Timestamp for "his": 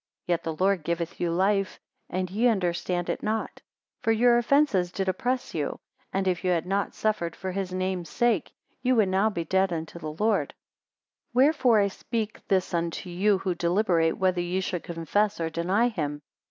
7.51-7.71